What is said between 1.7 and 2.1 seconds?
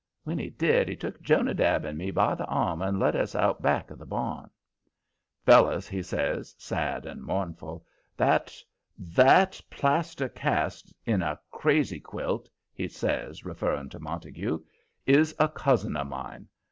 and me